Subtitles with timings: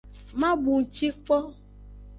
[0.39, 1.37] Ma bunci kpo.